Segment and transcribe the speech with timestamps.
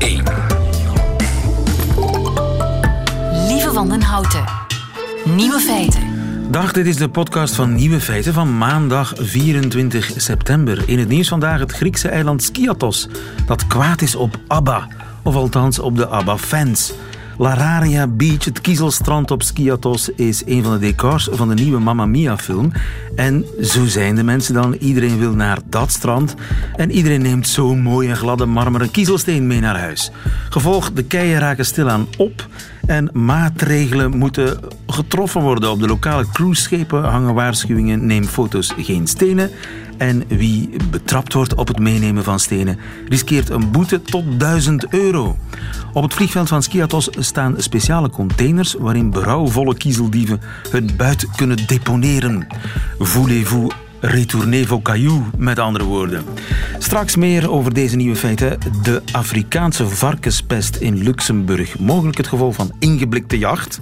[0.00, 0.22] 1.
[3.48, 4.44] Lieve Wandenhouten.
[5.24, 6.02] Nieuwe feiten.
[6.50, 10.82] Dag, dit is de podcast van Nieuwe Feiten van maandag 24 september.
[10.86, 13.08] In het nieuws vandaag het Griekse eiland Skiathos,
[13.46, 14.88] dat kwaad is op ABBA,
[15.22, 16.92] of althans op de ABBA-fans.
[17.40, 22.06] Lararia Beach, het kiezelstrand op Skiathos, is een van de decors van de nieuwe Mamma
[22.06, 22.72] Mia-film.
[23.16, 24.74] En zo zijn de mensen dan.
[24.74, 26.34] Iedereen wil naar dat strand.
[26.76, 30.10] En iedereen neemt zo'n mooie gladde marmeren kiezelsteen mee naar huis.
[30.50, 32.46] Gevolg, de keien raken stilaan op.
[32.86, 35.70] En maatregelen moeten getroffen worden.
[35.70, 38.06] Op de lokale cruiseschepen hangen waarschuwingen.
[38.06, 39.50] Neem foto's, geen stenen.
[40.00, 42.78] En wie betrapt wordt op het meenemen van stenen
[43.08, 45.36] riskeert een boete tot 1000 euro.
[45.92, 50.40] Op het vliegveld van Skiathos staan speciale containers waarin berouwvolle kiezeldieven
[50.70, 52.46] hun buit kunnen deponeren.
[52.98, 56.24] Voulez-vous retourner vos cailloux, met andere woorden.
[56.78, 58.58] Straks meer over deze nieuwe feiten.
[58.82, 61.78] De Afrikaanse varkenspest in Luxemburg.
[61.78, 63.80] Mogelijk het gevolg van ingeblikte jacht.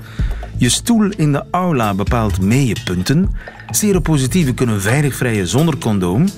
[0.58, 2.38] Je stoel in de aula bepaalt
[2.84, 3.36] punten.
[3.70, 6.28] Seropositieven kunnen veilig vrijen zonder condoom.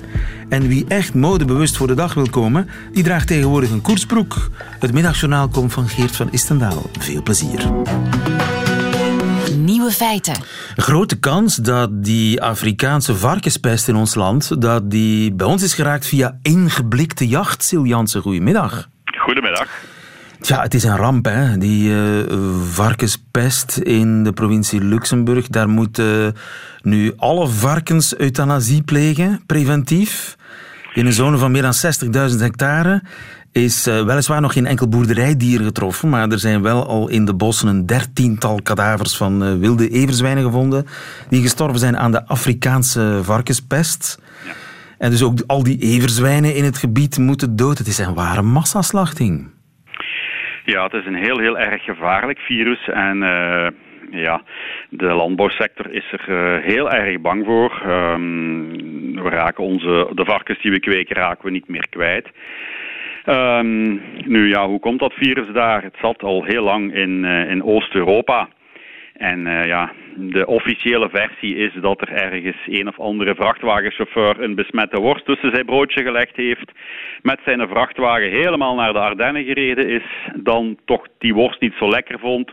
[0.49, 4.49] En wie echt modebewust voor de dag wil komen, die draagt tegenwoordig een koersbroek.
[4.79, 6.89] Het middagjournaal komt van Geert van Istendaal.
[6.99, 7.71] Veel plezier.
[9.55, 10.35] Nieuwe feiten.
[10.75, 16.07] Grote kans dat die Afrikaanse varkenspest in ons land dat die bij ons is geraakt
[16.07, 17.63] via ingeblikte jacht.
[17.67, 18.89] Sil Jansen, goedemiddag.
[19.17, 19.90] Goedemiddag.
[20.41, 21.57] Tja, het is een ramp, hè?
[21.57, 22.23] die uh,
[22.71, 25.47] varkenspest in de provincie Luxemburg.
[25.47, 26.35] Daar moeten
[26.81, 30.35] nu alle varkens euthanasie plegen, preventief.
[30.93, 31.73] In een zone van meer dan
[32.31, 33.03] 60.000 hectare
[33.51, 37.33] is uh, weliswaar nog geen enkel boerderijdier getroffen, maar er zijn wel al in de
[37.33, 40.85] bossen een dertiental kadavers van uh, wilde everzwijnen gevonden
[41.29, 44.19] die gestorven zijn aan de Afrikaanse varkenspest.
[44.45, 44.51] Ja.
[44.97, 47.77] En dus ook al die everzwijnen in het gebied moeten dood.
[47.77, 49.49] Het is een ware massaslachting.
[50.71, 53.17] Ja, het is een heel, heel erg gevaarlijk virus en...
[53.21, 53.67] Uh
[54.13, 54.41] ja,
[54.89, 57.81] de landbouwsector is er uh, heel erg bang voor.
[57.87, 62.29] Um, we raken onze, de varkens die we kweken raken we niet meer kwijt.
[63.25, 65.83] Um, nu ja, hoe komt dat virus daar?
[65.83, 68.49] Het zat al heel lang in, uh, in Oost-Europa.
[69.21, 74.55] En uh, ja, de officiële versie is dat er ergens een of andere vrachtwagenchauffeur een
[74.55, 76.71] besmette worst tussen zijn broodje gelegd heeft,
[77.21, 80.03] met zijn vrachtwagen helemaal naar de Ardennen gereden is,
[80.35, 82.51] dan toch die worst niet zo lekker vond,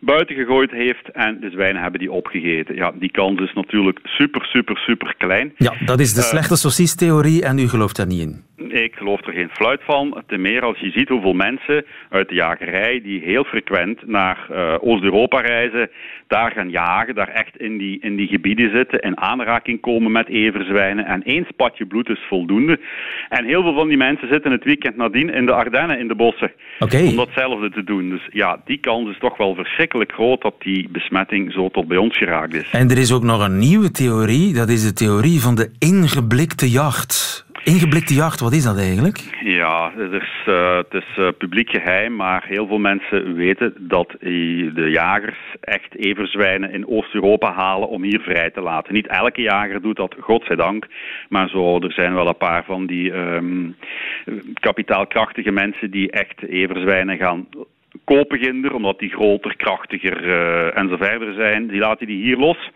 [0.00, 2.74] buiten gegooid heeft en de zwijnen hebben die opgegeten.
[2.74, 5.52] Ja, die kans is natuurlijk super, super, super klein.
[5.56, 8.44] Ja, dat is de slechte saucistheorie en u gelooft daar niet in.
[8.68, 10.22] Ik geloof er geen fluit van.
[10.26, 14.74] Ten meer als je ziet hoeveel mensen uit de jagerij die heel frequent naar uh,
[14.80, 15.90] Oost-Europa reizen,
[16.26, 20.28] daar gaan jagen, daar echt in die, in die gebieden zitten, in aanraking komen met
[20.28, 21.06] everzwijnen.
[21.06, 22.80] En één spatje bloed is voldoende.
[23.28, 26.14] En heel veel van die mensen zitten het weekend nadien in de Ardennen, in de
[26.14, 27.06] bossen, okay.
[27.06, 28.10] om datzelfde te doen.
[28.10, 31.96] Dus ja, die kans is toch wel verschrikkelijk groot dat die besmetting zo tot bij
[31.96, 32.70] ons geraakt is.
[32.70, 36.70] En er is ook nog een nieuwe theorie, dat is de theorie van de ingeblikte
[36.70, 37.48] jacht.
[37.64, 39.18] Ingeblikte jacht, wat is dat eigenlijk?
[39.44, 44.14] Ja, het is, uh, het is uh, publiek geheim, maar heel veel mensen weten dat
[44.20, 48.94] de jagers echt everzwijnen in Oost-Europa halen om hier vrij te laten.
[48.94, 50.86] Niet elke jager doet dat, godzijdank,
[51.28, 53.76] maar zo, er zijn wel een paar van die um,
[54.60, 57.46] kapitaalkrachtige mensen die echt everzwijnen gaan
[58.04, 60.24] kopen ginder, omdat die groter, krachtiger
[60.76, 61.66] uh, zijn.
[61.66, 62.70] Die laten die hier los.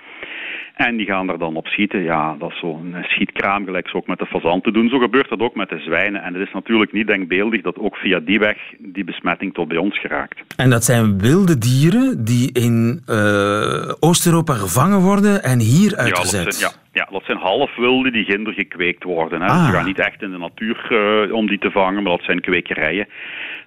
[0.75, 2.03] En die gaan er dan op schieten.
[2.03, 4.89] Ja, dat is zo'n schietkraam, gelijk ze ook met de fazanten doen.
[4.89, 6.23] Zo gebeurt dat ook met de zwijnen.
[6.23, 9.77] En het is natuurlijk niet denkbeeldig dat ook via die weg die besmetting tot bij
[9.77, 10.41] ons geraakt.
[10.57, 16.41] En dat zijn wilde dieren die in uh, Oost-Europa gevangen worden en hier uitgezet?
[16.41, 19.41] Ja, dat zijn, ja, dat zijn halfwilde die ginder gekweekt worden.
[19.41, 19.47] Hè.
[19.47, 19.67] Ah.
[19.67, 22.41] Ze gaan niet echt in de natuur uh, om die te vangen, maar dat zijn
[22.41, 23.06] kwekerijen.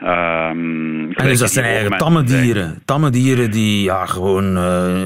[0.01, 2.81] Um, en dus dat zijn eigenlijk tamme dieren.
[2.85, 4.57] Tamme dieren die ja, gewoon...
[4.57, 5.01] Uh,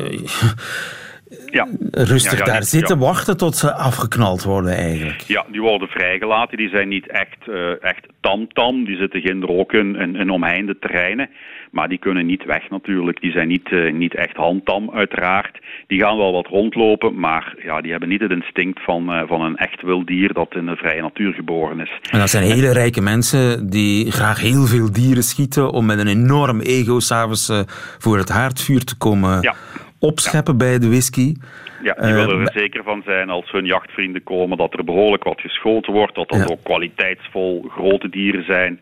[1.46, 1.68] ja.
[1.92, 5.22] rustig ja, ja, daar zitten, wachten tot ze afgeknald worden eigenlijk.
[5.22, 6.58] Ja, die worden vrijgelaten.
[6.58, 8.86] Die zijn niet echt, uh, echt tam-tam.
[8.86, 11.30] Die zitten geen ook in, in, in omheinde terreinen.
[11.72, 13.22] Maar die kunnen niet weg natuurlijk.
[13.22, 15.60] Die zijn niet, uh, niet echt handtam uiteraard.
[15.88, 19.42] Die gaan wel wat rondlopen, maar ja, die hebben niet het instinct van, uh, van
[19.42, 22.00] een echt wild dier dat in de vrije natuur geboren is.
[22.10, 26.08] En dat zijn hele rijke mensen die graag heel veel dieren schieten om met een
[26.08, 27.66] enorm ego s'avonds
[27.98, 29.56] voor het haardvuur te komen ja
[30.02, 31.36] opscheppen bij de whisky.
[31.84, 35.42] Ja, die willen er zeker van zijn als hun jachtvrienden komen dat er behoorlijk wat
[35.42, 38.80] geschoten wordt, dat dat ook kwaliteitsvol grote dieren zijn.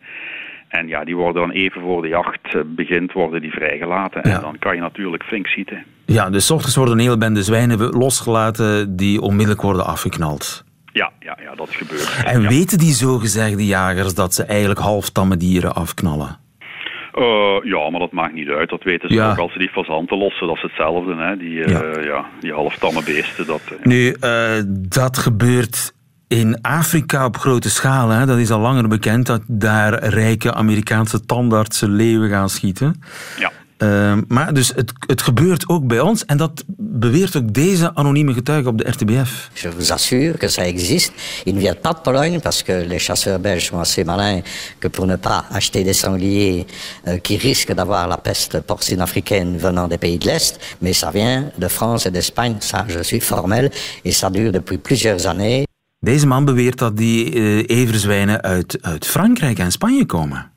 [0.68, 4.22] En ja, die worden dan even voor de jacht begint, worden die vrijgelaten.
[4.22, 5.84] En dan kan je natuurlijk flink schieten.
[6.06, 10.64] Ja, dus ochtends worden een hele bende zwijnen losgelaten die onmiddellijk worden afgeknald.
[10.92, 12.22] Ja, ja, ja, dat is gebeurd.
[12.24, 12.48] En Ja.
[12.48, 16.38] weten die zogezegde jagers dat ze eigenlijk halftamme dieren afknallen?
[17.14, 18.68] Eh, ja, maar dat maakt niet uit.
[18.70, 19.30] Dat weten ze Ja.
[19.30, 20.46] ook als ze die fazanten lossen.
[20.46, 21.36] Dat is hetzelfde, hè.
[21.36, 22.00] Die, eh, Ja.
[22.02, 22.24] ja.
[22.40, 23.46] die halftamme beesten.
[23.46, 24.16] Dat, eh, Nu,
[24.88, 25.92] dat gebeurt
[26.28, 28.08] in Afrika op grote schaal.
[28.08, 28.26] Hè.
[28.26, 33.02] Dat is al langer bekend dat daar rijke Amerikaanse tandartsen leeuwen gaan schieten.
[33.38, 33.50] ja.
[33.80, 38.32] Eh, maar dus het, het gebeurt ook bij ons en dat beweert ook deze anonieme
[38.32, 39.50] getuige op de RTBF.
[39.52, 41.12] Je vous assure que ça existe.
[41.44, 44.42] Ils ne viennent pas de Pologne parce que les chasseurs belges sont assez malins
[44.78, 46.66] que pour ne pas acheter des sangliers
[47.06, 51.10] euh, qui risquent d'avoir la peste porcine africaine venant des pays de l'Est, mais ça
[51.10, 53.70] vient de France et d'Espagne, ça je suis formel,
[54.04, 55.64] et ça dure depuis plusieurs années.
[56.02, 60.49] Deze man beweert dat die eh, everzwijnen uit, uit Frankrijk en Spanje komen.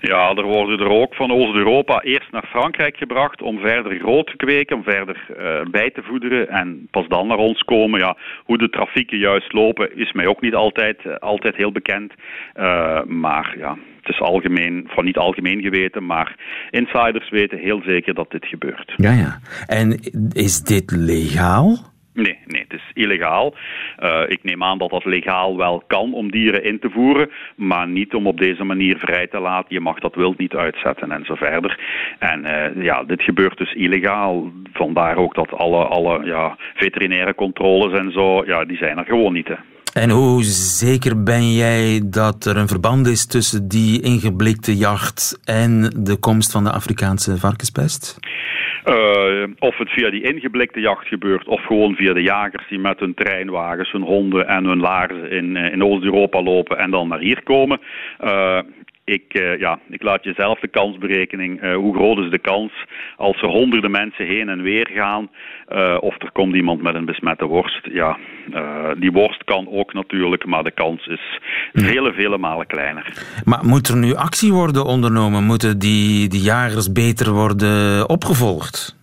[0.00, 4.36] Ja, er worden er ook van Oost-Europa eerst naar Frankrijk gebracht om verder groot te
[4.36, 8.00] kweken, om verder eh, bij te voederen en pas dan naar ons komen.
[8.00, 12.12] Ja, hoe de trafieken juist lopen is mij ook niet altijd, eh, altijd heel bekend.
[12.52, 16.36] Eh, maar ja, het is algemeen, van niet algemeen geweten, maar
[16.70, 18.92] insiders weten heel zeker dat dit gebeurt.
[18.96, 19.38] Ja, ja.
[19.66, 19.98] En
[20.32, 21.76] is dit legaal?
[22.14, 22.59] Nee, nee,
[23.00, 23.54] illegaal.
[23.96, 27.88] Eh, ik neem aan dat dat legaal wel kan om dieren in te voeren, maar
[27.88, 29.74] niet om op deze manier vrij te laten.
[29.74, 31.78] Je mag dat wild niet uitzetten en zo verder.
[32.18, 34.52] En eh, ja, dit gebeurt dus illegaal.
[34.72, 39.32] Vandaar ook dat alle, alle ja, veterinaire controles en zo, ja, die zijn er gewoon
[39.32, 39.48] niet.
[39.94, 45.80] En hoe zeker ben jij dat er een verband is tussen die ingeblikte jacht en
[45.96, 48.18] de komst van de Afrikaanse varkenspest?
[48.84, 53.00] Eh, of het via die ingeblikte jacht gebeurt, of gewoon via de jagers die met
[53.00, 57.18] hun treinwagens, hun honden en hun laarzen in, eh, in Oost-Europa lopen en dan naar
[57.18, 57.80] hier komen.
[58.18, 58.58] Eh,
[59.10, 61.60] ik, eh, ja, ik laat je zelf de kansberekening.
[61.60, 62.72] eh, hoe groot is de kans
[63.16, 65.30] als er honderden mensen heen en weer gaan?
[65.70, 67.88] eh, of er komt iemand met een besmette worst?
[67.92, 68.18] Ja,
[68.98, 71.38] die worst kan ook natuurlijk, maar de kans is
[71.72, 73.04] vele, vele malen kleiner.
[73.44, 75.44] Maar moet er nu actie worden ondernomen?
[75.44, 78.98] Moeten die, die jagers beter worden opgevolgd?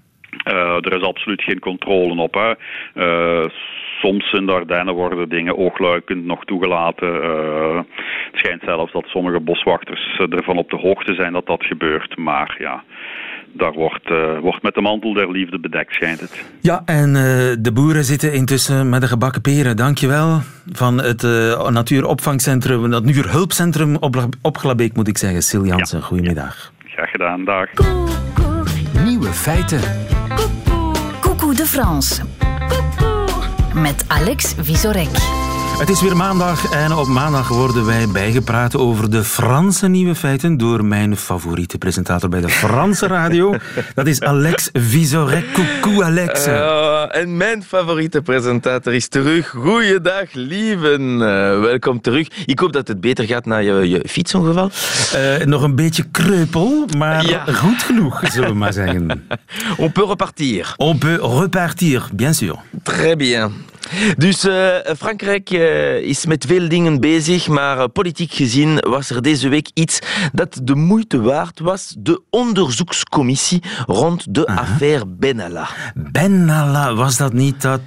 [0.82, 2.34] Er is absoluut geen controle op.
[2.34, 2.54] Hè.
[4.02, 7.22] Soms in de Ardennen worden dingen oogluikend nog toegelaten.
[7.24, 7.78] Eh,
[8.32, 12.18] het schijnt zelfs dat sommige boswachters ervan op de hoogte zijn dat dat gebeurt.
[12.18, 12.84] Maar ja,
[13.58, 16.46] daar wordt, eh, wordt met de mantel der liefde bedekt, schijnt het.
[16.62, 19.76] Ja, en eh, de boeren zitten intussen met de gebakken peren.
[19.76, 20.40] Dankjewel.
[20.72, 25.42] Van het eh, natuuropvangcentrum, het natuurhulpcentrum op, op Glabeek, moet ik zeggen.
[25.50, 26.72] Sil Jansen, goedemiddag.
[26.86, 27.70] Graag gedaan, dag.
[29.06, 29.82] Nieuwe feiten.
[31.22, 32.24] Coucou de France.
[33.78, 35.37] Met Alex Visorek.
[35.78, 40.58] Het is weer maandag en op maandag worden wij bijgepraat over de Franse nieuwe feiten
[40.58, 43.56] door mijn favoriete presentator bij de Franse radio.
[43.96, 45.46] Dat is Alex Visorek.
[45.54, 46.48] Coucou Alex.
[46.48, 49.50] Uh, en mijn favoriete presentator is terug.
[49.50, 51.02] Goeiedag, lieven.
[51.02, 51.20] Uh,
[51.60, 52.28] welkom terug.
[52.46, 54.72] Ik hoop dat het beter gaat na je, je fietsongeval.
[55.16, 57.44] Uh, nog een beetje kreupel, maar ja.
[57.46, 59.08] goed genoeg, zullen we maar zeggen.
[59.78, 60.74] On peut repartir.
[60.78, 62.56] On peut repartir, bien sûr.
[62.84, 63.52] Très bien.
[64.18, 69.22] Dus uh, Frankrijk uh, is met veel dingen bezig, maar uh, politiek gezien was er
[69.22, 70.00] deze week iets
[70.34, 71.96] dat de moeite waard was.
[71.98, 75.68] De onderzoekscommissie rond de affaire Benalla.
[75.96, 77.82] Benalla, was dat niet dat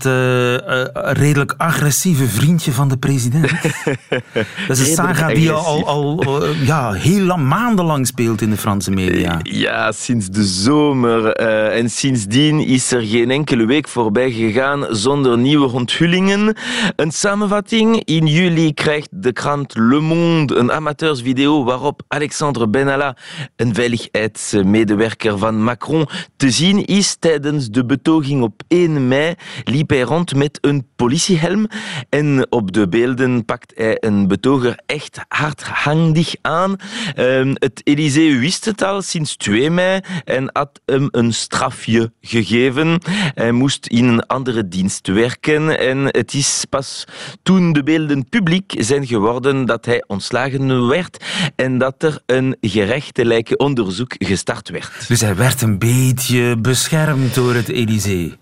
[0.94, 3.50] redelijk agressieve vriendje van de president?
[4.68, 6.24] dat is een saga die al, al
[6.54, 9.40] ja, heel lang, maandenlang speelt in de Franse media.
[9.42, 11.32] Ja, sinds de zomer.
[11.70, 16.56] en sindsdien is er geen enkele week voorbij gegaan zonder nieuwe onthullingen.
[16.96, 18.04] Een samenvatting.
[18.04, 23.16] In juli krijgt de krant Le Monde een amateursvideo waarop Alexandre Benalla,
[23.56, 29.34] een veiligheidsmedewerker van Macron, te zien is tijdens de betoging op 1 mei.
[29.64, 31.66] Liep hij rond met een politiehelm
[32.08, 36.76] en op de beelden pakt hij een betoger echt hardhandig aan.
[37.16, 43.00] Uh, het Elysée wist het al sinds 2 mei en had hem een strafje gegeven.
[43.34, 47.04] Hij moest in een andere dienst werken en het is pas
[47.42, 51.24] toen de beelden publiek zijn geworden dat hij ontslagen werd
[51.56, 55.08] en dat er een gerechtelijke onderzoek gestart werd.
[55.08, 58.38] Dus hij werd een beetje beschermd door het Elysée.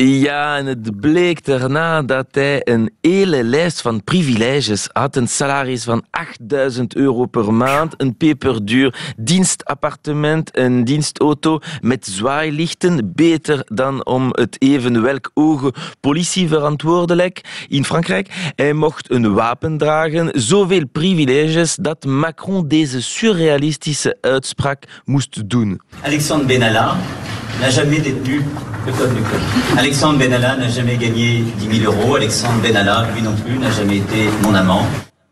[0.00, 5.16] Ja, en het bleek daarna dat hij een hele lijst van privileges had.
[5.16, 13.12] Een salaris van 8000 euro per maand, een peperduur dienstappartement, een dienstauto met zwaailichten.
[13.14, 18.52] Beter dan om het even welk ogen politieverantwoordelijk in Frankrijk.
[18.54, 20.40] Hij mocht een wapen dragen.
[20.40, 25.80] Zoveel privileges dat Macron deze surrealistische uitspraak moest doen.
[26.02, 26.96] Alexandre Benalla
[27.60, 28.42] n'a jamais détenu
[28.86, 29.40] le code nucléaire.
[29.76, 32.16] Alexandre Benalla n'a jamais gagné 10 000 euros.
[32.16, 34.86] Alexandre Benalla, lui non plus, n'a jamais été mon amant.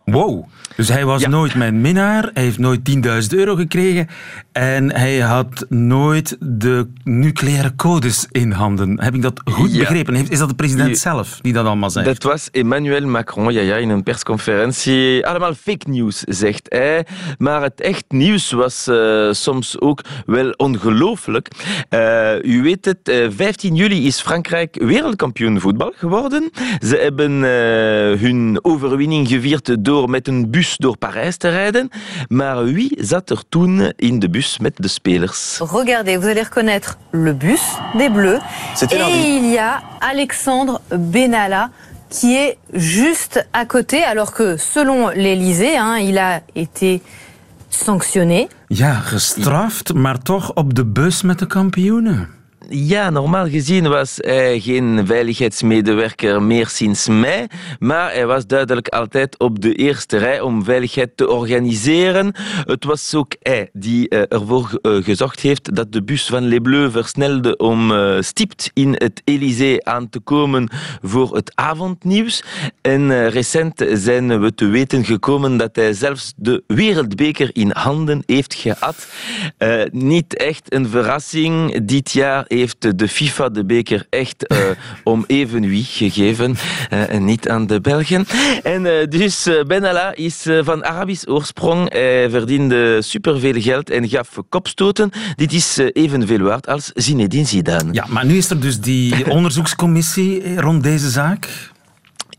[0.09, 0.47] Wow.
[0.77, 4.09] Dus hij was nooit mijn minnaar, hij heeft nooit 10.000 euro gekregen
[4.53, 9.01] en hij had nooit de nucleaire codes in handen.
[9.01, 10.15] Heb ik dat goed begrepen?
[10.31, 12.07] Is dat de president zelf die dat allemaal zegt?
[12.07, 15.27] Dat was Emmanuel Macron, ja, ja, in een persconferentie.
[15.27, 17.07] Allemaal fake news, zegt hij.
[17.39, 21.49] Maar het echt nieuws was uh, soms ook wel ongelooflijk.
[21.91, 26.51] Uh, u weet het, uh, 15 juli is Frankrijk wereldkampioen voetbal geworden.
[26.81, 27.33] Ze hebben
[28.21, 31.91] hun overwinning gevierd door met een bus door Parijs te rijden.
[32.29, 35.59] Maar wie zat er toen in de bus met de spelers?
[35.59, 37.61] Regardez, vous allez reconnaître le bus
[37.95, 38.41] des Bleus.
[38.81, 41.71] Et il y a Alexandre Benalla
[42.09, 47.03] qui est juste à côté, alors que selon l'Elysée, hein, il a été
[47.69, 48.49] sanctionné.
[48.69, 52.36] Ja, gestraft, maar toch op de bus met de kampioenen.
[52.69, 57.47] Ja, normaal gezien was hij geen veiligheidsmedewerker meer sinds mei,
[57.79, 62.35] maar hij was duidelijk altijd op de eerste rij om veiligheid te organiseren.
[62.65, 66.59] Het was ook hij die eh, ervoor eh, gezorgd heeft dat de bus van Les
[66.63, 70.69] Bleus versnelde om uh, stipt in het Elysée aan te komen
[71.03, 72.43] voor het avondnieuws.
[72.81, 78.55] En recent zijn we te weten gekomen dat hij zelfs de wereldbeker in handen heeft
[78.55, 79.07] gehad.
[79.91, 84.59] niet echt een verrassing dit jaar heeft de FIFA de beker echt uh,
[85.13, 86.57] om even wie gegeven
[86.93, 88.27] uh, en niet aan de Belgen.
[88.63, 91.93] En uh, dus Benalla is van Arabisch oorsprong.
[91.93, 95.11] Hij verdiende superveel geld en gaf kopstoten.
[95.35, 97.93] Dit is evenveel waard als Zinedine Zidane.
[97.93, 101.75] Ja, maar nu is er dus die onderzoekscommissie rond deze zaak.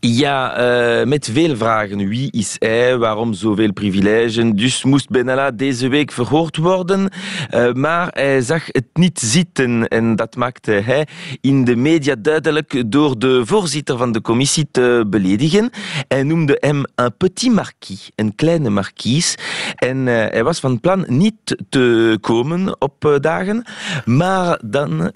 [0.00, 0.60] Ja,
[1.00, 2.08] uh, met veel vragen.
[2.08, 2.96] Wie is hij?
[2.96, 4.34] Waarom zoveel privileges?
[4.54, 7.10] Dus moest Benalla deze week verhoord worden.
[7.54, 9.88] Uh, maar hij zag het niet zitten.
[9.88, 11.06] En dat maakte hij
[11.40, 15.70] in de media duidelijk door de voorzitter van de commissie te beledigen.
[16.08, 19.38] Hij noemde hem een petit marquis, een kleine marquise.
[19.74, 23.64] En uh, hij was van plan niet te komen op dagen.
[24.04, 25.12] Maar dan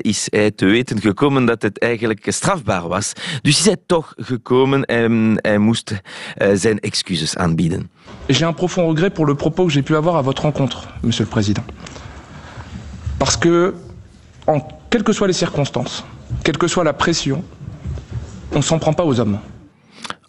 [0.00, 3.12] is hij te weten gekomen dat het eigenlijk strafbaar was.
[3.42, 4.14] Dus is hij toch
[4.50, 4.82] en
[7.36, 7.88] aanbieden.
[8.28, 11.24] J'ai un profond regret pour le propos que j'ai pu avoir à votre rencontre, Monsieur
[11.24, 11.64] le Président.
[13.18, 13.74] Parce que,
[14.46, 16.04] en, quelles que soient les circonstances,
[16.44, 17.42] quelle que soit la pression,
[18.52, 19.38] on ne s'en prend pas aux hommes.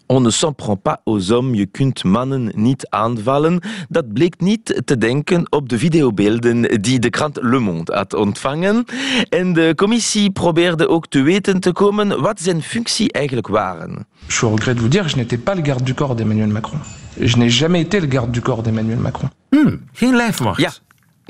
[0.10, 3.60] On ne s'en prend pas aux hommes, je kunt mannen niet aanvallen.
[3.90, 8.86] Dat bleek niet te denken op de videobeelden die de krant Le Monde had ontvangen.
[9.30, 14.08] En de commissie probeerde ook te weten te komen wat zijn functie eigenlijk waren.
[14.28, 16.80] Je regrette de vous dire, je n'étais pas le garde du corps d'Emmanuel Macron.
[17.20, 19.30] Je n'ai jamais été le garde du corps d'Emmanuel Macron.
[19.50, 20.62] Hmm, geen lijfwacht.
[20.62, 20.72] Ja,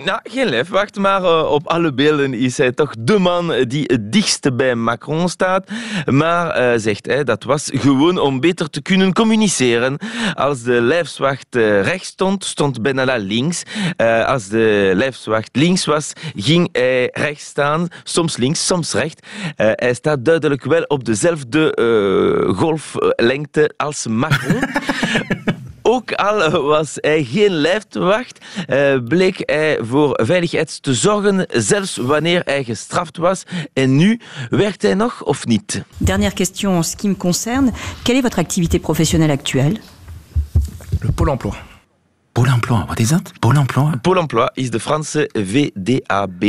[0.06, 4.12] Nou, geen lijfwacht, maar uh, op alle beelden is hij toch de man die het
[4.12, 5.70] dichtste bij Macron staat.
[6.06, 9.98] Maar, uh, zegt hij, dat was gewoon om beter te kunnen communiceren.
[10.34, 13.64] Als de lijfwacht uh, rechts stond, stond Benalla links.
[14.26, 17.88] als de lijfwacht links was, ging hij rechts staan.
[18.04, 19.22] Soms links, soms rechts.
[19.56, 21.74] hij staat duidelijk wel op dezelfde
[22.56, 24.64] golflengte als Macron.
[25.90, 32.42] Ook al was hij geen lijfwacht, uh, bleek hij voor veiligheid te zorgen, zelfs wanneer
[32.46, 33.44] hij gestraft was.
[33.74, 35.84] En nu werkt hij nog of niet?
[35.98, 37.72] Dernière question en ce qui me concerne.
[38.04, 39.80] Quelle est votre activité professionnelle actuelle?
[41.00, 41.77] Le Pôle emploi.
[42.38, 43.32] Pôle emploi, wat is dat?
[43.40, 43.92] Pôle emploi?
[44.02, 46.44] Pôle emploi is de Franse VDAB.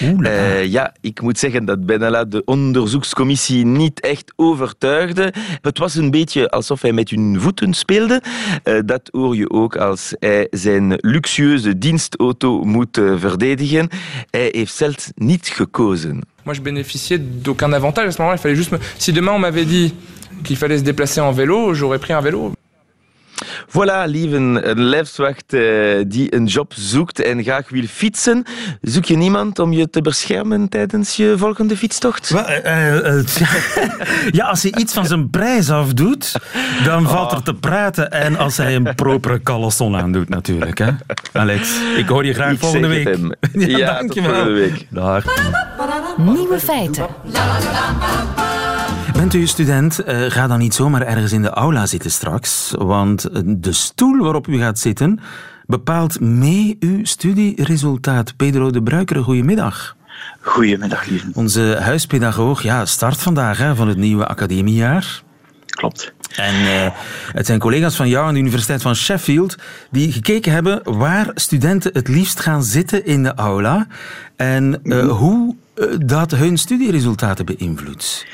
[0.00, 5.32] Uh, ja, ik moet zeggen dat Benalla de onderzoekscommissie niet echt overtuigde.
[5.60, 8.22] Het was een beetje alsof hij met hun voeten speelde.
[8.64, 13.88] Uh, dat hoor je ook als hij zijn luxueuze dienstauto moet uh, verdedigen.
[14.30, 16.20] Hij heeft zelfs niet gekozen.
[16.42, 18.34] Moi, je bénéficiais d'aucun avantage à ce moment-là.
[18.34, 18.78] Il fallait juste me...
[18.96, 19.94] Si demain on m'avait dit
[20.42, 22.52] qu'il fallait se déplacer en vélo, j'aurais pris un vélo.
[23.68, 28.44] Voilà, lieven, een lijfswacht uh, die een job zoekt en graag wil fietsen.
[28.80, 32.28] Zoek je niemand om je te beschermen tijdens je volgende fietstocht?
[32.28, 33.24] Well, uh, uh,
[34.30, 36.32] ja, als hij iets van zijn prijs afdoet,
[36.84, 38.10] dan valt er te praten.
[38.10, 40.78] En als hij een propere caleçon aandoet natuurlijk.
[40.78, 40.90] Hè?
[41.32, 43.06] Alex, ik hoor je graag ik volgende week.
[43.06, 44.30] Het ja, ja dankjewel.
[44.30, 44.86] tot volgende week.
[44.90, 45.24] Dag.
[46.16, 47.06] Nieuwe feiten.
[49.24, 53.28] Bent u student, uh, ga dan niet zomaar ergens in de aula zitten straks, want
[53.46, 55.20] de stoel waarop u gaat zitten
[55.66, 58.36] bepaalt mee uw studieresultaat.
[58.36, 59.96] Pedro de Bruikere, goedemiddag.
[60.40, 61.26] Goedemiddag, lieve.
[61.34, 65.22] Onze huispedagoog ja, start vandaag hè, van het nieuwe academiejaar.
[65.66, 66.12] Klopt.
[66.36, 66.86] En uh,
[67.32, 69.56] het zijn collega's van jou aan de Universiteit van Sheffield
[69.90, 73.86] die gekeken hebben waar studenten het liefst gaan zitten in de aula.
[74.36, 75.63] En uh, hoe eh,
[76.06, 78.26] dat hun studieresultaten beïnvloedt.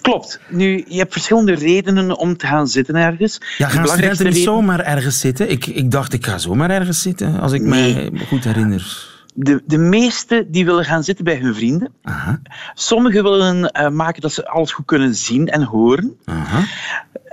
[0.00, 0.40] Klopt.
[0.48, 3.40] Nu, je hebt verschillende redenen om te gaan zitten ergens.
[3.58, 5.50] Ja, gaan studenten niet zomaar ergens zitten?
[5.50, 9.16] Ik, ik dacht, ik ga zomaar ergens zitten, als ik mij goed herinner.
[9.34, 11.92] De, de meesten die willen gaan zitten bij hun vrienden.
[12.02, 12.40] Aha.
[12.74, 16.16] Sommigen willen uh, maken dat ze alles goed kunnen zien en horen.
[16.24, 16.64] Aha.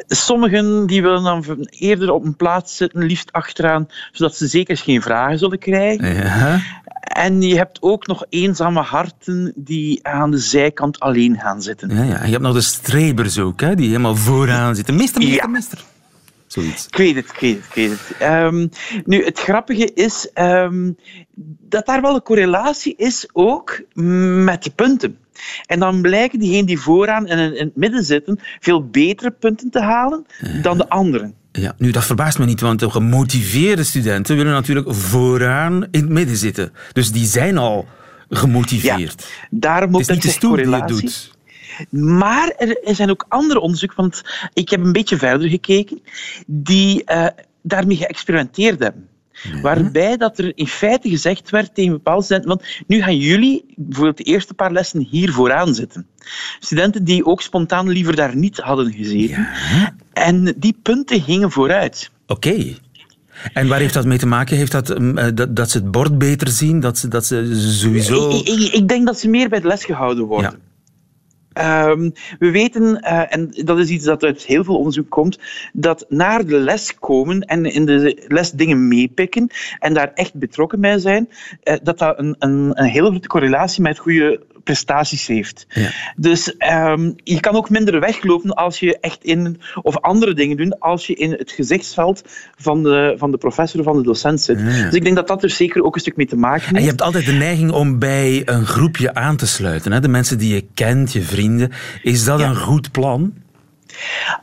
[0.08, 5.02] Sommigen die willen dan eerder op een plaats zitten, liefst achteraan, zodat ze zeker geen
[5.02, 6.14] vragen zullen krijgen.
[6.16, 6.60] Ja.
[7.02, 11.90] En je hebt ook nog eenzame harten die aan de zijkant alleen gaan zitten.
[11.96, 12.24] Ja, ja.
[12.24, 14.96] Je hebt nog de strebers ook, hè, die helemaal vooraan zitten.
[14.96, 15.48] Meester, meester, Ja.
[15.48, 15.84] meester.
[16.48, 16.86] Zoiets.
[16.88, 18.18] Ik weet het, ik weet het, ik weet het.
[18.20, 18.68] Ehm,
[19.06, 20.92] nu, het grappige is ehm,
[21.62, 25.18] dat daar wel een correlatie is ook met de punten.
[25.66, 29.82] En dan blijken diegenen die vooraan en in het midden zitten veel betere punten te
[29.82, 30.26] halen
[30.62, 31.34] dan de anderen.
[31.52, 36.10] Ja, nu, dat verbaast me niet, want de gemotiveerde studenten willen natuurlijk vooraan in het
[36.10, 36.74] midden zitten.
[36.94, 37.88] Dus die zijn al
[38.30, 39.28] gemotiveerd.
[39.50, 41.34] Daarom ook het is niet dat de stoel die het doet.
[41.90, 42.48] Maar
[42.84, 44.22] er zijn ook andere onderzoeken, want
[44.54, 46.02] ik heb een beetje verder gekeken,
[46.46, 47.28] die eh,
[47.62, 49.08] daarmee geëxperimenteerd hebben.
[49.62, 54.18] Waarbij dat er in feite gezegd werd tegen bepaalde studenten, want nu gaan jullie bijvoorbeeld
[54.18, 56.08] de eerste paar lessen hier vooraan zitten.
[56.60, 59.48] Studenten die ook spontaan liever daar niet hadden gezeten.
[60.14, 62.12] En die punten gingen vooruit.
[62.28, 62.76] Oké.
[63.54, 64.58] En waar heeft dat mee te maken?
[64.58, 66.80] Heeft dat, mm, eh, dat, dat ze het bord beter zien?
[66.80, 68.30] Dat ze, dat ze sowieso...
[68.30, 70.60] Ik, ik, ik denk dat ze meer bij de les gehouden worden.
[71.56, 72.10] Ehm,
[72.40, 75.40] we weten, eh, en dat is iets dat uit heel veel onderzoek komt,
[75.74, 80.82] dat naar de les komen en in de les dingen meepikken en daar echt betrokken
[80.82, 81.30] bij zijn,
[81.64, 85.68] eh, dat dat een, een, een hele grote correlatie met goede prestaties heeft.
[86.16, 90.80] Dus ehm, je kan ook minder weglopen als je echt in, of andere dingen doen,
[90.80, 92.24] als je in het gezichtsveld
[92.58, 94.58] van de, van de professor of van de docent zit.
[94.58, 96.76] Dus ik denk dat dat er zeker ook een stuk mee te maken heeft.
[96.76, 99.92] En je hebt altijd de neiging om bij een groepje aan te sluiten.
[99.92, 100.00] Hè?
[100.00, 101.72] De mensen die je kent, je vrienden.
[102.02, 103.34] Is dat een goed plan?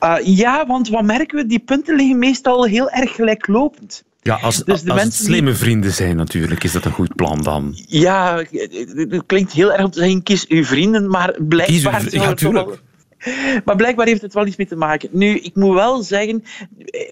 [0.01, 1.47] Uh, ja, want wat merken we?
[1.47, 4.05] Die punten liggen meestal heel erg gelijklopend.
[4.23, 7.43] Ja, als, Dus de als het slimme vrienden zijn natuurlijk, is dat een goed plan
[7.43, 7.73] dan.
[7.87, 12.01] Ja, het klinkt heel erg om te zeggen, kies uw vrienden, maar blijkbaar...
[12.01, 12.83] Kies uw- ja, het toch wel- tuurlijk.
[13.65, 15.09] Maar blijkbaar heeft het wel iets mee te maken.
[15.13, 16.45] Nu, ik moet wel zeggen,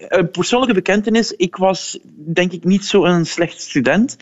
[0.07, 4.17] een persoonlijke bekentenis, ik was denk ik niet zo'n slecht student,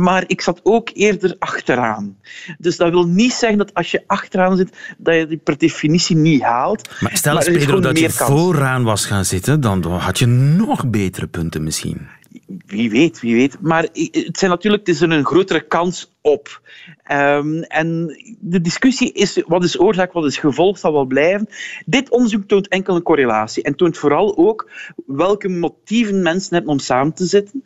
[0.00, 2.16] maar ik zat ook eerder achteraan.
[2.58, 6.16] Dus dat wil niet zeggen dat als je achteraan zit, dat je die per definitie
[6.16, 7.00] niet haalt.
[7.00, 8.30] Maar stel eens, Pedro, dat je kans.
[8.30, 12.08] vooraan was gaan zitten, dan had je nog betere punten misschien.
[12.66, 13.56] Wie weet, wie weet.
[13.60, 16.60] Maar het, zijn natuurlijk, het is een grotere kans op.
[17.02, 21.48] Ehm, en de discussie is wat is oorzaak, wat is gevolg, zal wel blijven.
[21.84, 24.70] Dit onderzoek toont enkel een correlatie en toont vooral ook
[25.06, 27.62] welke motieven mensen hebben om samen te zitten.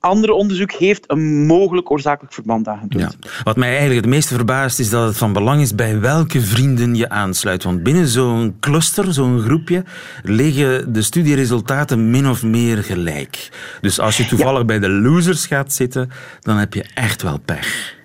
[0.00, 3.16] Ander onderzoek heeft een mogelijk oorzakelijk verband aangetoond.
[3.42, 6.94] Wat mij eigenlijk het meeste verbaast is dat het van belang is bij welke vrienden
[6.94, 7.62] je aansluit.
[7.62, 9.84] Want binnen zo'n cluster, zo'n groepje,
[10.22, 13.48] liggen de studieresultaten min of meer gelijk.
[13.80, 17.98] Dus als je toevallig bij de losers gaat zitten, dan heb je echt wel pech.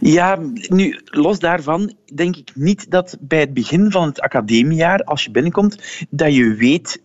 [0.00, 0.38] Ja,
[0.68, 5.30] nu, los daarvan denk ik niet dat bij het begin van het academiejaar, als je
[5.30, 7.02] binnenkomt, dat je weet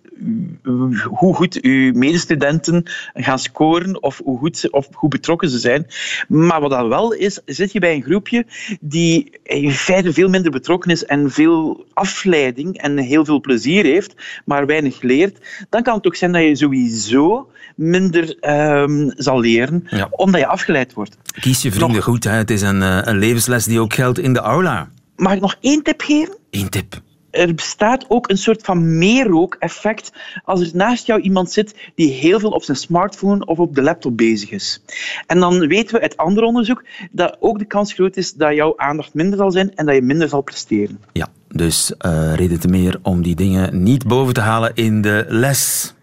[1.04, 5.88] hoe goed uw medestudenten gaan scoren of hoe, goed ze, of hoe betrokken ze zijn.
[6.28, 8.46] Maar wat dat wel is, zit je bij een groepje
[8.82, 14.16] die in feite veel minder betrokken is en veel afleiding en heel veel plezier heeft,
[14.46, 19.88] maar weinig leert, dan kan het ook zijn dat je sowieso minder ehm, zal leren,
[20.10, 21.18] omdat je afgeleid wordt.
[21.40, 22.32] Kies je vrienden goed, hè?
[22.32, 24.90] het is een, eh, een levensles die ook geldt in de aula.
[25.16, 26.36] Mag ik nog één tip geven?
[26.50, 27.02] Eén tip.
[27.38, 30.12] Er bestaat ook een soort van meerook-effect
[30.44, 33.82] als er naast jou iemand zit die heel veel op zijn smartphone of op de
[33.82, 34.82] laptop bezig is.
[35.28, 38.74] En dan weten we uit ander onderzoek dat ook de kans groot is dat jouw
[38.78, 41.00] aandacht minder zal zijn en dat je minder zal presteren.
[41.12, 45.26] Ja, dus eh, reden te meer om die dingen niet boven te halen in de
[45.28, 45.94] les.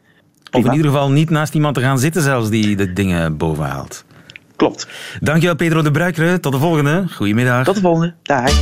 [0.50, 3.64] Of in ieder geval niet naast iemand te gaan zitten zelfs die de dingen boven
[3.64, 4.04] haalt.
[4.56, 4.88] Klopt.
[5.20, 6.40] Dankjewel Pedro de Bruikere.
[6.40, 7.04] Tot de volgende.
[7.14, 7.64] Goedemiddag.
[7.64, 8.14] Tot de volgende.
[8.22, 8.52] Dag.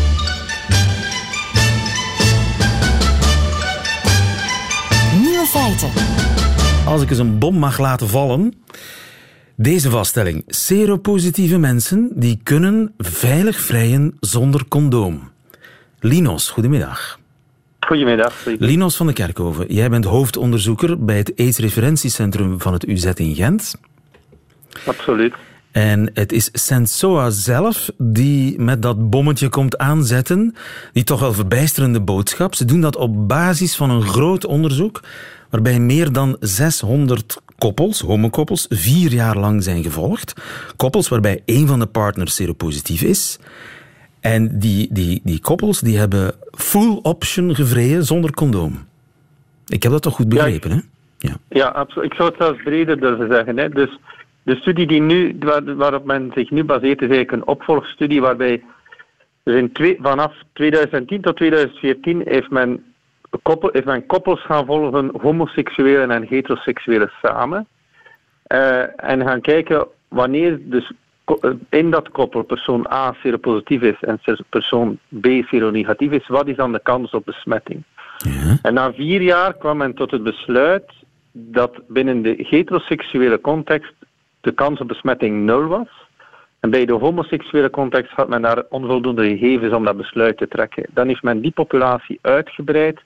[5.63, 5.91] Feiten.
[6.87, 8.55] Als ik eens een bom mag laten vallen.
[9.57, 10.45] Deze vaststelling.
[10.47, 15.31] Seropositieve mensen die kunnen veilig vrijen zonder condoom.
[16.01, 17.19] Linos, goedemiddag.
[17.81, 18.45] Goedemiddag.
[18.45, 23.75] Linos van de Kerkhoven, jij bent hoofdonderzoeker bij het AIDS-referentiecentrum van het UZ in Gent.
[24.87, 25.35] Absoluut.
[25.73, 30.55] En het is Sensoa zelf die met dat bommetje komt aanzetten.
[30.93, 32.55] Die toch wel verbijsterende boodschap.
[32.55, 35.01] Ze doen dat op basis van een groot onderzoek
[35.53, 40.35] waarbij meer dan 600 koppels, homokoppels, vier jaar lang zijn gevolgd.
[40.77, 43.39] Koppels waarbij één van de partners seropositief is.
[44.21, 48.87] En die, die, die koppels die hebben full option gevreden zonder condoom.
[49.67, 50.79] Ik heb dat toch goed begrepen, hè?
[51.19, 52.11] Ja, ja absoluut.
[52.11, 53.59] Ik zou het zelfs breder durven zeggen.
[53.59, 53.69] Hè.
[53.69, 53.99] Dus
[54.43, 58.63] de studie die nu, waar, waarop men zich nu baseert, is eigenlijk een opvolgstudie waarbij
[59.43, 62.85] dus in twee, vanaf 2010 tot 2014 heeft men,
[63.43, 67.67] koppel, heeft men koppels gaan volgen, homoseksuelen en heteroseksuelen samen.
[68.47, 70.93] Uh, en gaan kijken wanneer dus
[71.69, 76.73] in dat koppel persoon A seropositief is en persoon B seronegatief is, wat is dan
[76.73, 77.83] de kans op besmetting?
[78.17, 78.59] Ja.
[78.63, 80.93] En na vier jaar kwam men tot het besluit
[81.33, 83.93] dat binnen de heteroseksuele context
[84.41, 85.89] de kans op besmetting nul was.
[86.61, 90.87] En bij de homoseksuele context had men daar onvoldoende gegevens om dat besluit te trekken.
[90.91, 93.01] Dan heeft men die populatie uitgebreid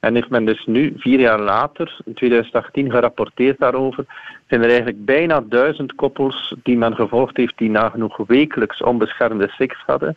[0.00, 4.04] en heeft men dus nu, vier jaar later, in 2018, gerapporteerd daarover,
[4.48, 9.76] zijn er eigenlijk bijna duizend koppels die men gevolgd heeft die nagenoeg wekelijks onbeschermde seks
[9.86, 10.16] hadden.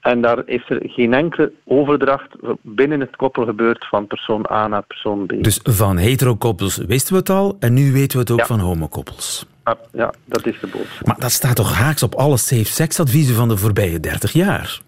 [0.00, 2.28] En daar is er geen enkele overdracht
[2.60, 5.32] binnen het koppel gebeurd van persoon A naar persoon B.
[5.40, 9.46] Dus van heterokoppels wisten we het al en nu weten we het ook van homokoppels.
[9.92, 11.06] Ja, dat is de boodschap.
[11.06, 14.80] Maar dat staat toch haaks op alle safe seksadviezen van de voorbije 30 jaar?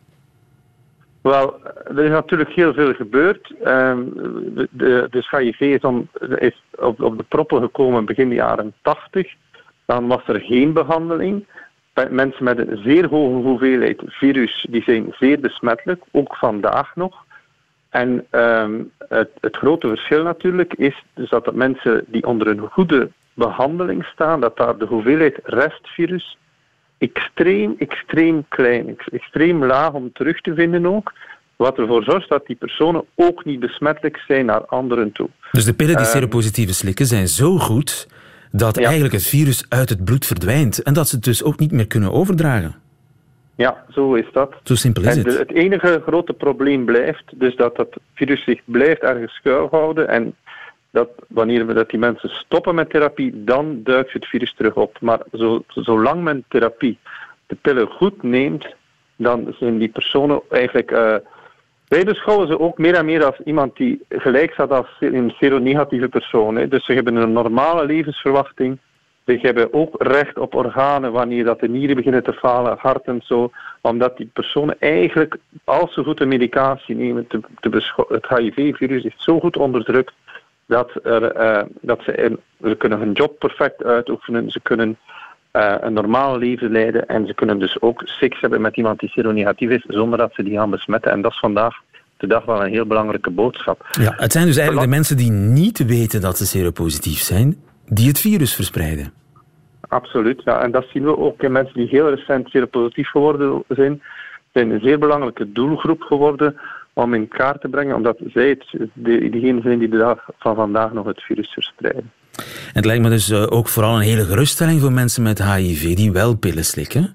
[1.25, 3.53] Wel, er is natuurlijk heel veel gebeurd.
[3.63, 4.05] Ehm,
[4.55, 5.81] de, de, de is,
[6.39, 9.33] is op, op, de proppen gekomen begin de jaren 80.
[9.85, 11.47] Dan was er geen behandeling.
[12.11, 17.25] Mensen met een zeer hoge hoeveelheid virus die zijn zeer besmettelijk, ook vandaag nog.
[17.89, 23.11] En ehm, het, het, grote verschil natuurlijk is dus dat mensen die onder een goede
[23.35, 26.39] behandeling staan, dat daar de hoeveelheid restvirus
[27.13, 28.97] extreem, extreem klein.
[29.13, 31.13] Extreem laag om terug te vinden ook.
[31.57, 35.29] Wat ervoor zorgt dat die personen ook niet besmettelijk zijn naar anderen toe.
[35.53, 38.09] Dus de pillen die ehm, seropositieve slikken zijn zo goed
[38.51, 41.73] dat eigenlijk het virus uit het bloed verdwijnt en dat ze het dus ook niet
[41.73, 42.75] meer kunnen overdragen.
[43.57, 44.55] Ja, zo is dat.
[44.63, 45.39] Zo simpel is en het.
[45.39, 50.35] Het enige grote probleem blijft dus dat dat virus zich blijft ergens schuilhouden en
[50.95, 55.01] dat wanneer we dat die mensen stoppen met therapie, dan duikt het virus terug op.
[55.01, 56.99] Maar zo, zolang men therapie,
[57.47, 58.75] de pillen goed neemt,
[59.17, 60.91] dan zijn die personen eigenlijk.
[61.89, 66.09] Wij beschouwen ze ook meer en meer als iemand die gelijk staat als een seronegatieve
[66.09, 66.57] persoon.
[66.57, 66.69] Hè.
[66.69, 68.79] Dus ze hebben een normale levensverwachting.
[69.27, 73.21] Ze hebben ook recht op organen wanneer dat de nieren beginnen te falen, hart en
[73.25, 73.51] zo.
[73.81, 77.41] Omdat die personen eigenlijk, als ze goed de medicatie nemen, te
[78.09, 80.13] het HIV-virus is zo goed onderdrukt
[80.67, 84.99] dat, er, uh, dat ze, ze kunnen hun job perfect uitoefenen, ze kunnen
[85.53, 89.09] uh, een normaal leven leiden en ze kunnen dus ook seks hebben met iemand die
[89.09, 91.11] seronegatief is, zonder dat ze die gaan besmetten.
[91.11, 91.75] En dat is vandaag
[92.17, 93.87] de dag wel een heel belangrijke boodschap.
[93.91, 98.09] Ja, het zijn dus eigenlijk de mensen die niet weten dat ze seropositief zijn, die
[98.09, 99.13] het virus verspreiden.
[99.89, 100.63] Absoluut, ja.
[100.63, 104.03] En dat zien we ook in mensen die heel recent seropositief geworden zijn.
[104.53, 106.57] zijn een zeer belangrijke doelgroep geworden
[106.95, 110.93] om in kaart te brengen, omdat zij het, diegenen zijn die de dag van vandaag
[110.93, 112.11] nog het virus verspreiden.
[112.73, 116.13] Het lijkt me dus eh, ook vooral een hele geruststelling voor mensen met HIV die
[116.13, 117.15] wel pillen slikken.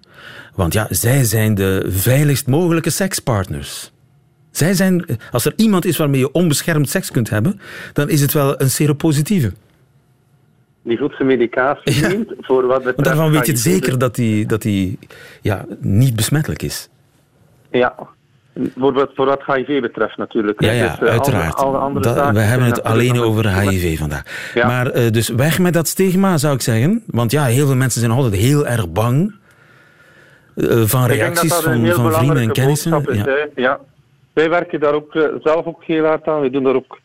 [0.55, 3.91] Want ja, zij zijn de veiligst mogelijke sekspartners.
[4.51, 7.59] Zij zijn, als er iemand is waarmee je onbeschermd seks kunt hebben,
[7.93, 9.53] dan is het wel een seropositieve.
[10.83, 13.03] Die goed zijn medicatie neemt voor wat betreft...
[13.03, 14.99] daarvan weet je het zeker dat die, dat die
[15.41, 16.89] ja, niet besmettelijk is.
[17.71, 17.95] Ja,
[18.77, 20.61] voor wat, voor wat HIV betreft natuurlijk.
[20.61, 21.55] Ja, ja dus, uh, uiteraard.
[21.55, 24.53] Alle, andere we hebben het alleen over HIV vandaag.
[24.53, 27.03] Maar uh, dus weg met dat stigma, zou ik zeggen.
[27.05, 29.35] Want ja, heel veel mensen zijn altijd heel erg bang
[30.55, 33.05] uh, van reacties dat dat van, van vrienden en kennissen.
[33.07, 33.47] Is, ja.
[33.55, 33.79] ja.
[34.33, 36.41] Wij werken daar ook zelf ook heel hard aan.
[36.41, 36.99] We doen daar ook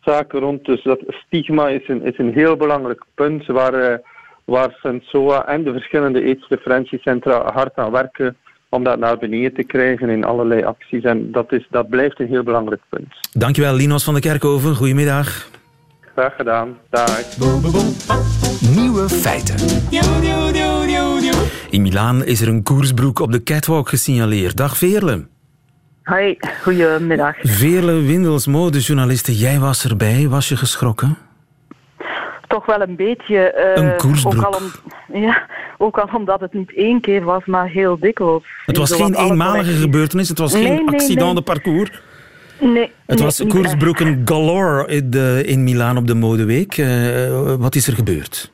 [0.00, 0.64] zaken rond.
[0.64, 4.00] Dus dat stigma is een, is een heel belangrijk punt waar,
[4.44, 8.36] waar Sensoa en de verschillende aidsdifferentiecentra hard aan werken
[8.68, 11.02] om dat naar beneden te krijgen in allerlei acties.
[11.02, 13.14] En dat, is, dat blijft een heel belangrijk punt.
[13.32, 14.74] Dankjewel, Linos van de Kerkhoven.
[14.74, 15.48] Goedemiddag.
[16.00, 16.76] Graag gedaan.
[16.90, 17.38] Dag.
[18.74, 19.56] Nieuwe feiten.
[21.70, 24.56] In Milaan is er een koersbroek op de catwalk gesignaleerd.
[24.56, 25.26] Dag Veerle.
[26.02, 27.36] Hoi, goedemiddag.
[27.40, 29.36] Veerle Windels, modejournaliste.
[29.36, 30.28] Jij was erbij.
[30.28, 31.27] Was je geschrokken?
[32.48, 33.54] Toch wel een beetje.
[33.76, 34.46] Uh, een koersbroek.
[34.46, 34.60] Ook al,
[35.20, 35.46] ja,
[35.78, 38.44] ook al omdat het niet één keer was, maar heel dikwijls.
[38.66, 41.90] Het was geen eenmalige gebeurtenis, het was geen accident de parcours.
[42.60, 42.92] Nee.
[43.06, 46.76] Het was koersbroeken galore in, de, in Milaan op de modeweek.
[46.76, 48.52] Uh, wat is er gebeurd?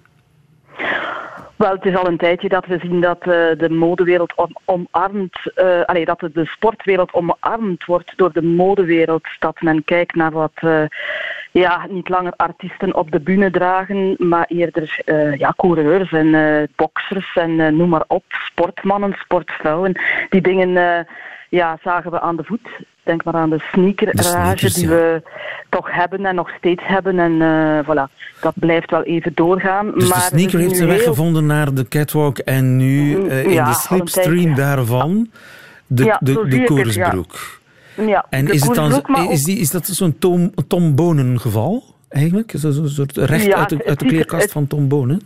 [1.65, 5.39] Wel, het is al een tijdje dat we zien dat uh, de modewereld om, omarmd,
[5.57, 9.27] uh, dat de sportwereld omarmd wordt door de modewereld.
[9.39, 10.61] Dat men kijkt naar wat
[11.53, 15.03] ja, niet langer artiesten op de bühne dragen, maar eerder
[15.39, 21.07] ja, coureurs en boxers en noem maar op, sportmannen, sportvrouwen, die dingen
[21.49, 22.69] ja, zagen we aan de voet.
[23.05, 25.23] Denk maar aan de sneakerrage die we
[25.69, 27.19] toch hebben en nog steeds hebben.
[27.19, 29.93] En uh, voilà, dat blijft wel even doorgaan.
[29.95, 33.65] Dus maar de sneaker heeft zijn weg gevonden naar de catwalk en nu uh, in
[33.65, 35.31] de slipstream daarvan
[35.87, 37.61] de, ja, de, de koersbroek.
[37.97, 38.27] Ja.
[38.31, 41.83] en is, het dan, is, die, is dat zo'n Tom, Tom Bonen geval?
[42.09, 42.53] Eigenlijk?
[42.57, 45.21] Zo'n soort recht uit de, uit de kleerkast van Tom Bonen?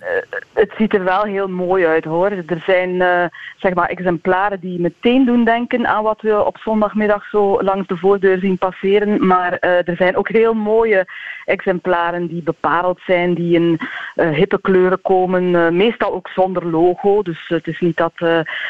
[0.58, 2.30] Het ziet er wel heel mooi uit hoor.
[2.30, 3.24] Er zijn uh,
[3.56, 7.96] zeg maar exemplaren die meteen doen denken aan wat we op zondagmiddag zo langs de
[7.96, 9.26] voordeur zien passeren.
[9.26, 11.06] Maar uh, er zijn ook heel mooie
[11.44, 13.78] exemplaren die bepareld zijn, die in
[14.16, 15.76] uh, hippe kleuren komen.
[15.76, 17.22] meestal ook zonder logo.
[17.22, 18.12] Dus het is niet dat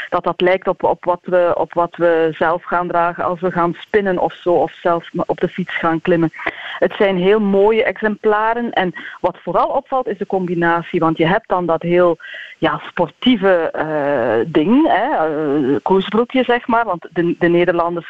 [0.09, 3.51] dat, dat lijkt op, op, wat we, op wat we zelf gaan dragen als we
[3.51, 4.53] gaan spinnen of zo.
[4.53, 6.33] Of zelf op de fiets gaan klimmen.
[6.79, 8.73] Het zijn heel mooie exemplaren.
[8.73, 11.01] En wat vooral opvalt is de combinatie.
[11.01, 12.19] Want je hebt dan dat heel
[12.59, 16.85] ja, sportieve uh, ding, hè, uh, koersbroekje zeg maar.
[16.85, 18.07] Want de, de Nederlanders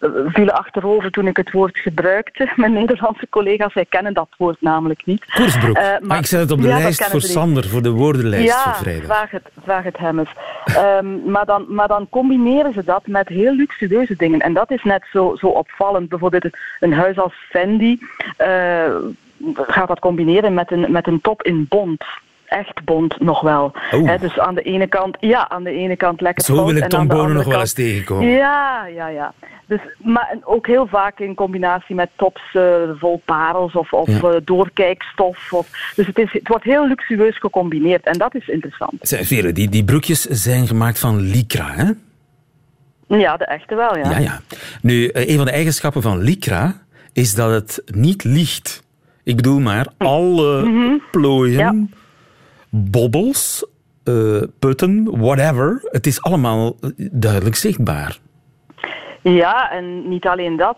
[0.00, 2.52] uh, vielen achterover toen ik het woord gebruikte.
[2.56, 5.24] Mijn Nederlandse collega's, zij kennen dat woord namelijk niet.
[5.24, 8.46] Koersbroek, maar, maar, ik zet het op de ja, lijst voor Sander, voor de woordenlijst
[8.46, 9.04] ja, voor vrijdag.
[9.04, 10.32] vraag het, vraag het hem eens.
[10.76, 14.40] um, maar, dan, maar dan combineren ze dat met heel luxueuze dingen.
[14.40, 16.08] En dat is net zo, zo opvallend.
[16.08, 16.46] Bijvoorbeeld
[16.80, 17.98] een huis als Fendi
[19.54, 22.04] gaat dat combineren met een, met een top in bont
[22.46, 23.72] echt bond nog wel.
[23.90, 24.20] Oh.
[24.20, 27.08] dus aan de ene kant, ja, aan de ene kant lekker Zo wil ik Tom
[27.08, 28.28] Bonen nog kant, wel eens tegenkomen.
[28.28, 29.34] Ja, ja, ja.
[29.66, 32.62] Dus, maar ook heel vaak in combinatie met tops uh,
[32.98, 34.34] vol parels of, of ja.
[34.34, 35.52] uh, doorkijkstof.
[35.52, 38.94] Of, dus het, is, het wordt heel luxueus gecombineerd en dat is interessant.
[39.00, 41.90] Vele, die, die broekjes zijn gemaakt van lycra, hè?
[43.18, 44.10] Ja, de echte wel, ja.
[44.10, 44.40] Ja, ja.
[44.82, 48.82] Nu, eh, een van de eigenschappen van lycra is dat het niet liegt.
[49.22, 51.02] Ik bedoel maar, alle mm -hmm.
[51.10, 51.58] plooien...
[51.58, 52.02] Ja
[52.76, 53.66] bobbels,
[54.04, 55.80] uh, putten, whatever.
[55.82, 58.18] Het is allemaal duidelijk zichtbaar.
[59.22, 60.76] Ja, en niet alleen dat.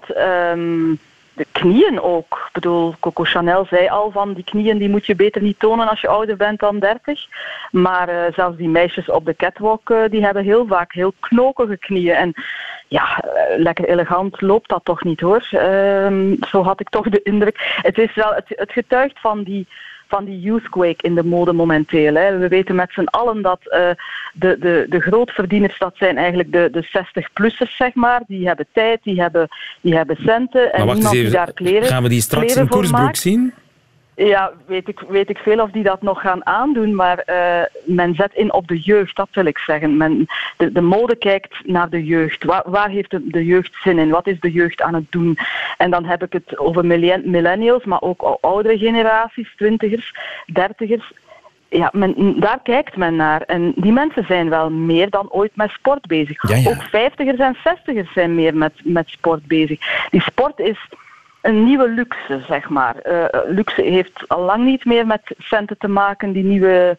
[0.52, 0.98] Um,
[1.36, 2.44] de knieën ook.
[2.46, 5.88] Ik bedoel, Coco Chanel zei al van die knieën die moet je beter niet tonen
[5.88, 7.26] als je ouder bent dan 30.
[7.70, 11.76] Maar uh, zelfs die meisjes op de catwalk uh, die hebben heel vaak heel knokige
[11.76, 12.14] knieën.
[12.14, 12.32] En
[12.88, 13.24] ja,
[13.56, 15.48] lekker elegant loopt dat toch niet hoor.
[15.52, 17.78] Um, zo had ik toch de indruk.
[17.82, 19.66] Het is wel, het, het getuigt van die
[20.08, 22.14] van die youthquake in de mode momenteel.
[22.14, 22.38] Hè.
[22.38, 23.90] We weten met z'n allen dat uh,
[24.32, 28.22] de, de, de grootverdieners, dat zijn eigenlijk de, de 60-plussers, zeg maar.
[28.26, 29.48] Die hebben tijd, die hebben,
[29.80, 30.72] die hebben centen.
[30.72, 33.52] En niemand even, die daar kleren Gaan we die straks in koersbroek zien?
[34.16, 38.14] Ja, weet ik, weet ik veel of die dat nog gaan aandoen, maar uh, men
[38.14, 39.96] zet in op de jeugd, dat wil ik zeggen.
[39.96, 40.26] Men,
[40.56, 42.44] de, de mode kijkt naar de jeugd.
[42.44, 44.10] Waar, waar heeft de, de, jeugd zin in?
[44.10, 45.38] Wat is de jeugd aan het doen?
[45.76, 46.86] En dan heb ik het over
[47.24, 50.14] millennials, maar ook oudere generaties, twintigers,
[50.46, 51.12] dertigers.
[51.68, 53.40] Ja, men, daar kijkt men naar.
[53.40, 56.48] En die mensen zijn wel meer dan ooit met sport bezig.
[56.48, 56.70] Ja, ja.
[56.70, 60.08] Ook vijftigers en zestigers zijn meer met, met sport bezig.
[60.10, 60.88] Die sport is
[61.46, 62.96] een nieuwe luxe, zeg maar.
[63.04, 66.96] Uh, luxe heeft al lang niet meer met centen te maken, die nieuwe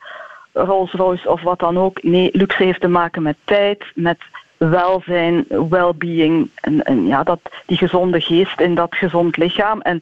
[0.54, 2.04] Rolls Royce of wat dan ook.
[2.04, 4.20] Nee, luxe heeft te maken met tijd, met
[4.58, 9.82] welzijn, well-being en, en ja, dat, die gezonde geest in dat gezond lichaam.
[9.82, 10.00] En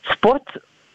[0.00, 0.50] sport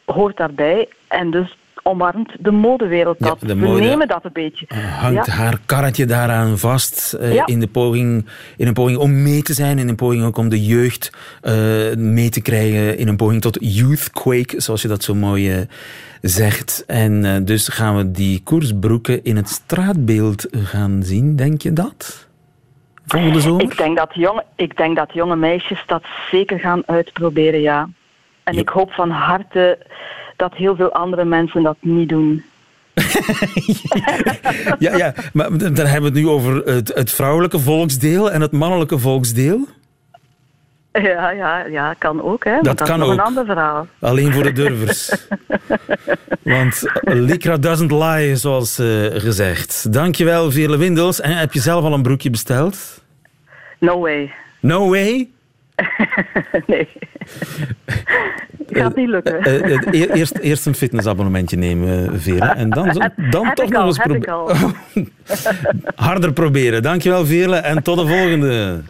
[0.06, 3.38] hoort daarbij en dus omarmt de modewereld dat.
[3.42, 4.66] Ja, de mode We nemen dat een beetje.
[5.00, 5.34] Hangt ja.
[5.34, 7.46] haar karretje daaraan vast uh, Ja.
[7.46, 10.50] in, de poging, in een poging om mee te zijn, in een poging ook om
[10.50, 11.12] de jeugd
[11.44, 11.54] uh,
[11.96, 15.62] mee te krijgen, in een poging tot youthquake, zoals je dat zo mooi uh,
[16.22, 16.84] zegt.
[16.88, 22.30] En dus gaan we die koersbroeken in het straatbeeld gaan zien, denk je dat?
[23.06, 23.62] Volgende zomer?
[23.62, 27.90] Ik denk, dat jonge, ik denk dat jonge meisjes dat zeker gaan uitproberen, ja.
[28.44, 29.78] En ik hoop van harte
[30.42, 32.44] dat heel veel andere mensen dat niet doen.
[34.80, 38.52] ja, ja, maar dan hebben we het nu over het, het vrouwelijke volksdeel en het
[38.52, 39.68] mannelijke volksdeel.
[40.92, 42.44] Ja, ja, ja, kan ook.
[42.44, 42.62] Hè?
[42.62, 43.12] Dat kan is ook.
[43.12, 43.88] een ander verhaal.
[44.00, 45.28] Alleen voor de durvers.
[46.44, 49.94] Want Lycra doesn't lie, zoals uh, gezegd.
[49.94, 51.22] Dankjewel, Veerle Windels.
[51.22, 53.04] En heb je zelf al een broekje besteld?
[53.80, 54.34] No way.
[54.60, 55.30] No way?
[56.68, 56.88] nee.
[58.68, 59.48] Gaat niet lukken.
[59.48, 62.46] Uh, uh, uh, eerst, eerst een fitnessabonnementje nemen, Veerle.
[62.46, 64.76] En dan, zo, dan heb toch ik nog al, eens proberen.
[65.96, 66.82] Harder proberen.
[66.82, 67.56] Dankjewel, Veerle.
[67.56, 68.82] En tot de volgende.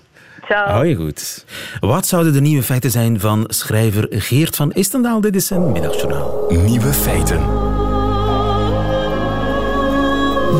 [0.45, 0.69] Ciao.
[0.69, 1.45] Hou je goed.
[1.80, 5.21] Wat zouden de nieuwe feiten zijn van schrijver Geert van Istendaal?
[5.21, 6.45] Dit is zijn middagjournaal.
[6.49, 7.39] Nieuwe feiten.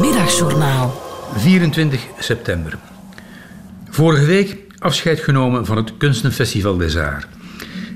[0.02, 1.02] Middagjournaal.
[1.36, 2.78] 24 september.
[3.90, 7.26] Vorige week afscheid genomen van het Kunstenfestival des Arts.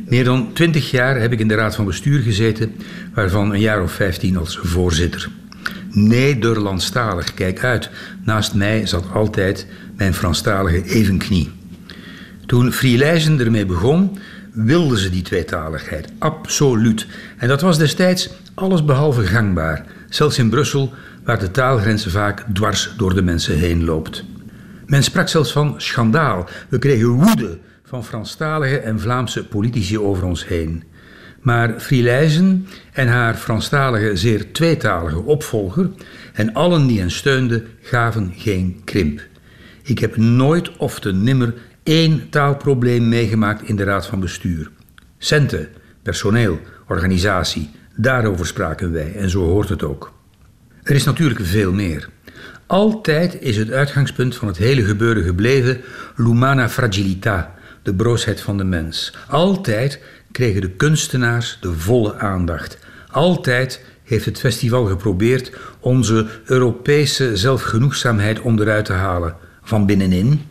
[0.07, 2.75] Meer dan 20 jaar heb ik in de raad van bestuur gezeten,
[3.13, 5.29] waarvan een jaar of 15 als voorzitter.
[5.91, 7.89] Nederlandstalig, kijk uit.
[8.23, 9.67] Naast mij zat altijd
[9.97, 11.51] mijn Franstalige evenknie.
[12.45, 14.17] Toen Frielijzen ermee begon,
[14.51, 17.07] wilden ze die tweetaligheid, absoluut.
[17.37, 20.93] En dat was destijds allesbehalve gangbaar, zelfs in Brussel,
[21.23, 24.23] waar de taalgrens vaak dwars door de mensen heen loopt.
[24.85, 26.49] Men sprak zelfs van schandaal.
[26.69, 30.83] We kregen woede van Franstalige en Vlaamse politici over ons heen.
[31.41, 35.89] Maar Frielijzen en haar Franstalige, zeer tweetalige opvolger
[36.33, 39.21] en allen die hen steunden, gaven geen krimp.
[39.83, 44.71] Ik heb nooit of te nimmer één taalprobleem meegemaakt in de Raad van Bestuur.
[45.17, 45.67] Centen,
[46.01, 50.13] personeel, organisatie, daarover spraken wij en zo hoort het ook.
[50.83, 52.09] Er is natuurlijk veel meer.
[52.67, 55.81] Altijd is het uitgangspunt van het hele gebeuren gebleven
[56.15, 59.13] l'umana fragilità, de broosheid van de mens.
[59.27, 59.99] Altijd
[60.31, 62.77] kregen de kunstenaars de volle aandacht.
[63.11, 69.35] Altijd heeft het festival geprobeerd onze Europese zelfgenoegzaamheid onderuit te halen.
[69.63, 70.41] Van binnenin,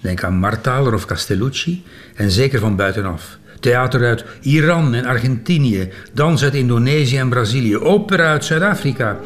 [0.00, 3.38] denk aan Martaler of Castellucci, en zeker van buitenaf.
[3.60, 9.18] Theater uit Iran en Argentinië, dans uit Indonesië en Brazilië, opera uit Zuid-Afrika.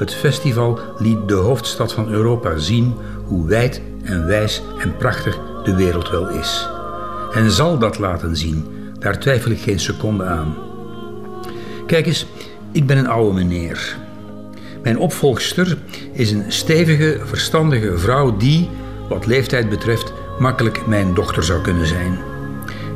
[0.00, 5.74] Het festival liet de hoofdstad van Europa zien hoe wijd en wijs en prachtig de
[5.74, 6.68] wereld wel is.
[7.32, 8.64] En zal dat laten zien,
[8.98, 10.54] daar twijfel ik geen seconde aan.
[11.86, 12.26] Kijk eens,
[12.72, 13.96] ik ben een oude meneer.
[14.82, 15.78] Mijn opvolgster
[16.12, 18.70] is een stevige, verstandige vrouw die,
[19.08, 22.18] wat leeftijd betreft, makkelijk mijn dochter zou kunnen zijn.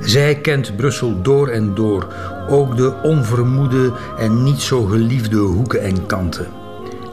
[0.00, 2.06] Zij kent Brussel door en door,
[2.48, 6.63] ook de onvermoede en niet zo geliefde hoeken en kanten.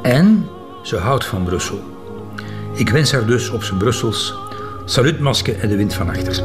[0.02, 0.50] En
[0.82, 1.80] ze houdt van Brussel.
[2.74, 4.36] Ik wens haar dus op zijn Brussels
[4.86, 6.44] salutmaske en de wind van achter.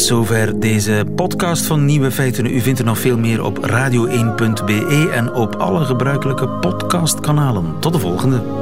[0.00, 2.46] Zover deze podcast van Nieuwe Feiten.
[2.46, 7.74] U vindt er nog veel meer op radio1.be en op alle gebruikelijke podcastkanalen.
[7.80, 8.59] Tot de volgende.